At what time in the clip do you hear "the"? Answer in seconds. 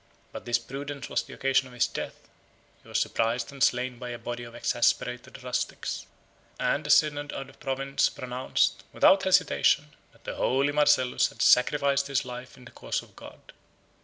1.21-1.33, 6.83-6.89, 7.45-7.53, 10.23-10.37, 12.65-12.71